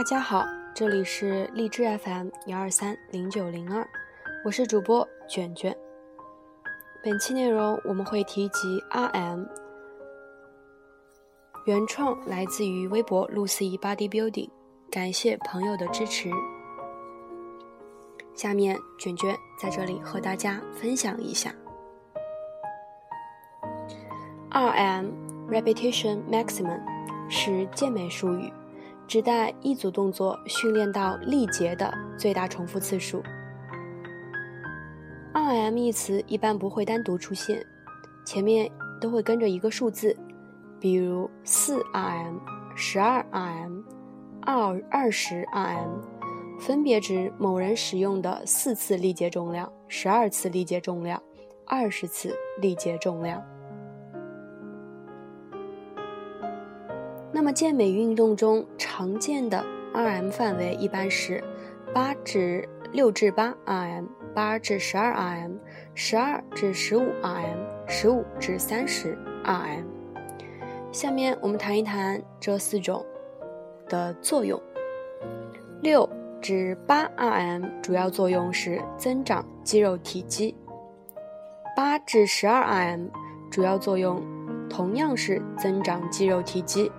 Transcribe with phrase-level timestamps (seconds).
[0.00, 3.86] 大家好，这里是荔枝 FM 幺二三零九零二，
[4.46, 5.76] 我是主播卷卷。
[7.04, 9.46] 本期内容我们会提及 RM，
[11.66, 14.48] 原创来自于微博露思怡 Bodybuilding，
[14.90, 16.30] 感谢朋友的支持。
[18.34, 21.54] 下面卷卷在这里和大家分享一下
[24.50, 25.12] RM
[25.50, 26.80] Repetition Maximum
[27.28, 28.50] 是健美术语。
[29.10, 33.20] 指代一组动作训练到力竭的最大重复次数。
[35.34, 37.60] RM 一词一般不会单独出现，
[38.24, 40.16] 前面都会跟着一个数字，
[40.78, 42.38] 比如四 RM、
[42.76, 43.82] 十二 RM、
[44.42, 45.88] 二二十 RM，
[46.60, 51.20] 分别指某人使用的四次力竭重量、十二次力竭重量、
[51.66, 53.42] 二十次力竭重量。
[57.40, 61.42] 那么健美运动中常见的 RM 范围一般是
[61.94, 65.52] 八至六至八 RM、八至十二 RM、
[65.94, 67.56] 十二至十五 RM、
[67.88, 69.84] 十五至三十 RM。
[70.92, 73.02] 下面我们谈一谈这四种
[73.88, 74.60] 的作用。
[75.80, 76.06] 六
[76.42, 80.54] 至八 RM 主要作用是增长肌肉体积，
[81.74, 83.08] 八至十二 RM
[83.50, 84.22] 主要作用
[84.68, 86.92] 同样是增长肌肉体积。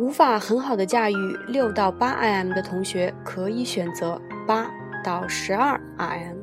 [0.00, 1.14] 无法很好的驾驭
[1.46, 4.70] 六到八 RM 的同学，可以选择八
[5.04, 6.36] 到十二 RM。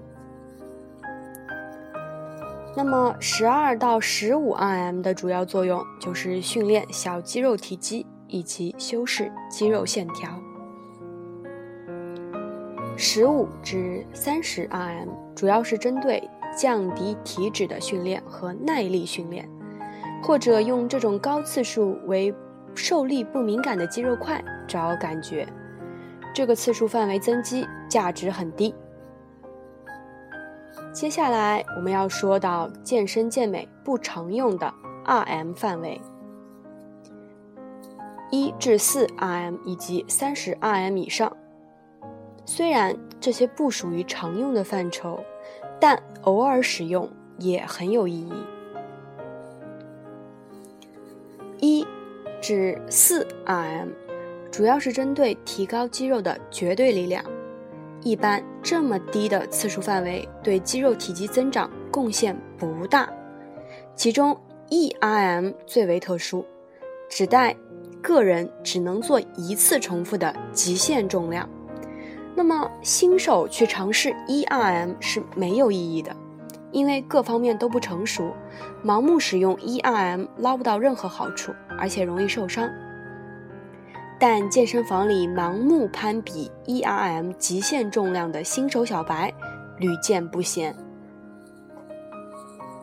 [2.76, 10.30] 那么十二到十五 RM 的主要作用就是训练小肌肉体积以及修饰肌肉线条。
[12.96, 19.50] 十五至三十 RM 主要是针对降低体脂的训练和耐力训练，
[20.22, 22.32] 或者用这种高次数为。
[22.78, 25.46] 受力不敏感的肌肉块找感觉，
[26.34, 28.74] 这个次数范围增肌价值很低。
[30.94, 34.72] 接下来我们要说到健身健美不常用的
[35.06, 36.00] RM 范围，
[38.32, 41.36] 一至四 RM 以及三十 RM 以上。
[42.46, 45.20] 虽然这些不属于常用的范畴，
[45.80, 48.34] 但偶尔使用也很有意义。
[52.48, 53.90] 至四 RM，
[54.50, 57.22] 主要是针对提高肌肉的绝对力量。
[58.02, 63.12] 一般这么低的次数范围对肌肉体积增长贡献不大。
[63.98, 64.34] 其中
[64.70, 66.46] 1RM 最为特殊，
[67.10, 67.54] 指代
[68.02, 71.50] 个人只能做一次重复的极限重量。
[72.34, 76.16] 那么新手去尝试 1RM 是没有意义的。
[76.72, 78.34] 因为各方面都不成熟，
[78.84, 82.70] 盲目使用 ERM 捞不到任何好处，而且容易受伤。
[84.20, 89.34] 但健身房里盲目攀比 ERM 极限重量的新手小白
[89.78, 90.76] 屡见不鲜。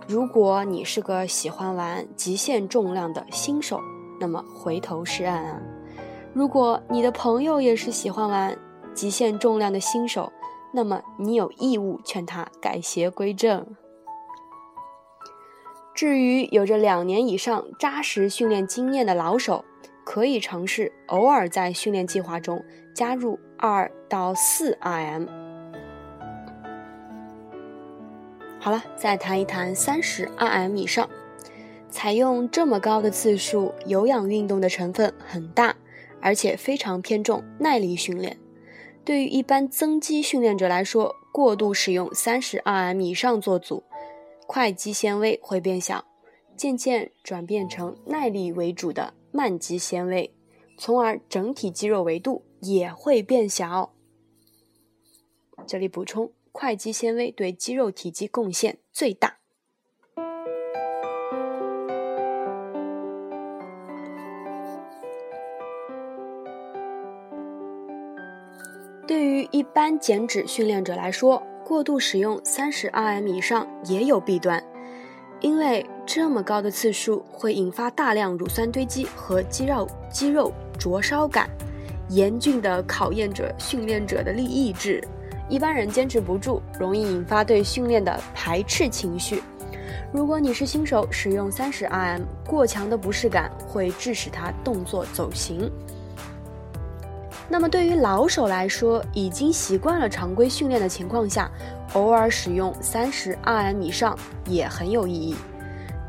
[0.06, 3.80] 如果你是个喜欢玩极限重量的新手，
[4.20, 5.60] 那么回头是岸啊！
[6.32, 8.56] 如果你的朋友也是喜欢玩
[8.94, 10.30] 极限重量的新手，
[10.76, 13.64] 那么你有义务劝他改邪归正。
[15.94, 19.64] 至于有着两年以上扎实训练经验的老手，
[20.04, 22.60] 可以尝试偶尔在训练计划中
[22.92, 25.28] 加入二到四 RM。
[28.58, 31.08] 好了，再谈一谈三十 RM 以上，
[31.88, 35.76] 采用这么高的次数，有氧运动的成分很大，
[36.20, 38.36] 而且非常偏重耐力训练。
[39.04, 43.82] 对于一般增肌训练者来说，过度使用三十 RM 以上做组，
[44.46, 46.04] 块肌纤维会变小，
[46.56, 50.34] 渐渐转变成耐力为主的慢肌纤维，
[50.78, 53.92] 从而整体肌肉维度也会变小。
[55.66, 59.38] 这里补充，块肌纤维对肌肉体积贡献最大。
[69.06, 74.62] 对于一般减脂训练者来说，过度使用三十 RM 以上也有弊端，
[75.40, 81.50] 因为这么高的次数会引发大量乳酸堆积和肌肉肌肉灼烧感，
[82.08, 85.06] 严峻的考验着训练者的力意志，
[85.50, 89.42] 一般人坚持不住，容易引发对训练的排斥情绪。
[90.14, 95.70] 如果你是新手，使用三十 RM，过强的不适感会致使他动作走形。
[97.48, 101.50] 那么对于老手来说，已经习惯了常规训练的情况下，
[101.92, 105.36] 偶尔使用三十 RM 以上也很有意义，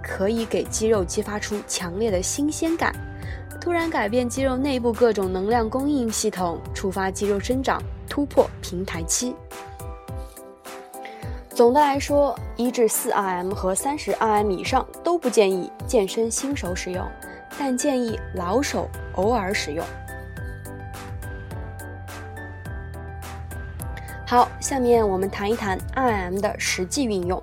[0.02, 2.96] 可以给肌肉激发出强烈的新鲜感，
[3.60, 9.36] 突然改变肌肉内部各种能量供应系统，触发肌肉生长，突破平台期。
[11.50, 17.06] 总的来说，一至四 RM 和三十 RM 以上都不建议健身新手使用，
[17.60, 19.86] 但建议老手偶尔使用。
[24.28, 27.42] 好，下面我们谈一谈 RM 的实际运用。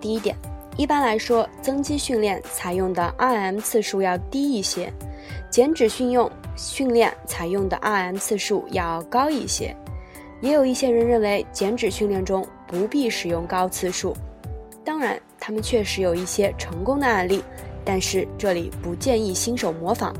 [0.00, 0.36] 第一点。
[0.78, 4.90] 一般来说，增肌训练采用的 RM 次数要低一些，
[5.50, 9.76] 减脂训用训练采用的 RM 次数要高一些。
[10.40, 14.16] 也有一些人认为减脂训练中不必使用高次数，
[14.82, 17.44] 当然，他们确实有一些成功的案例，
[17.84, 20.10] 但是这里不建议新手模仿。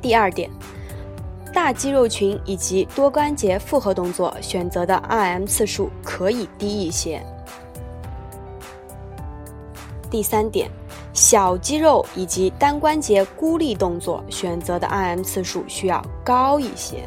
[0.00, 0.50] 第二点，
[1.52, 7.22] 大肌肉群以及多关节复合动作选择的 RM 次数可以低一些。
[10.10, 10.70] 第三点，
[11.12, 17.06] 小肌肉以及单关节孤立动作选择的 RM 次数需要高一些。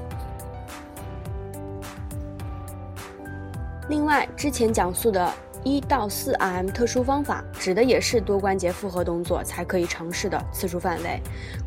[3.90, 5.32] 另外，之前讲述的
[5.66, 11.20] 一到四 RM 特殊方法，指的也是多关节复合动作才可以尝试的次数范围。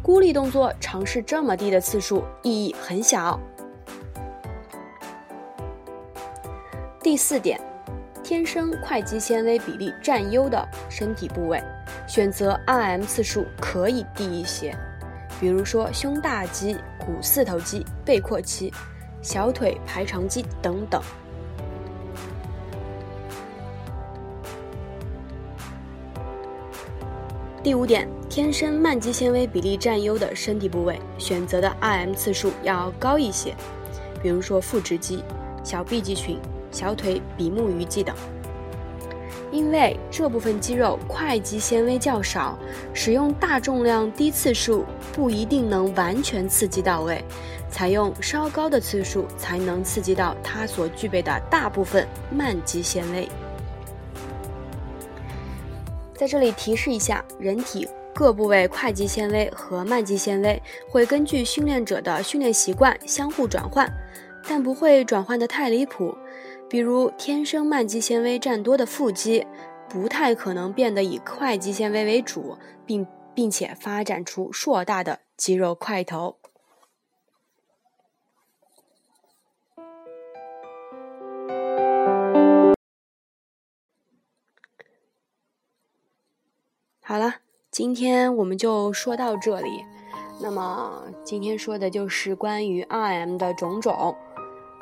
[0.03, 3.39] 孤立动作尝试这么低的次数，意义很小。
[7.03, 7.61] 第四点。
[8.23, 11.59] 天生快肌纤维比例占优的身体部位，
[12.07, 14.77] 选择 RM 次数可以低一些，
[15.41, 18.71] 比如说胸大肌、股四头肌、背阔肌、
[19.23, 21.01] 小腿排肠肌等等。
[27.69, 33.55] 第五点，天生慢肌纤维比例占优的身体部位，选择的 RM 次数要高一些，
[34.23, 35.23] 比如说腹直肌、
[35.63, 36.39] 小臂肌群。
[36.71, 38.17] 小腿比目鱼肌等，
[39.53, 42.59] 因为这部分肌肉块肌纤维较少，
[42.95, 47.23] 使用大重量低次数不一定能完全刺激到位，
[47.69, 53.29] 采用稍高的次数才能刺激到它所具备的大部分慢肌纤维。
[56.19, 60.61] 在这里提示一下，人体各部位快肌纤维和慢肌纤维
[60.91, 63.89] 会根据训练者的训练习惯相互转换，
[64.49, 66.13] 但不会转换的太离谱。
[66.69, 69.47] 比如，天生慢肌纤维占多的腹肌，
[69.89, 76.37] 不太可能变得以快肌纤维为主，并并且发展出硕大的肌肉块头。
[87.09, 87.37] 好了，
[87.71, 89.83] 今天我们就说到这里。
[90.43, 94.15] 那么，今天说的就是关于 RM 的种种。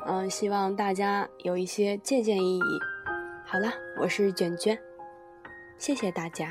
[0.08, 2.62] 嗯，希望大家有一些借鉴意义。
[3.44, 4.76] 好了，我是卷卷，
[5.78, 6.49] 谢谢大家。